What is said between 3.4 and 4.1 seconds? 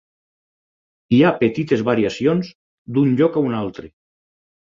a un altre.